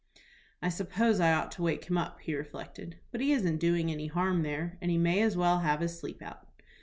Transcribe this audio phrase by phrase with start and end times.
[0.63, 4.07] "I suppose I ought to wake him up," he reflected, "but he isn't doing any
[4.07, 6.47] harm there, and he may as well have his sleep out."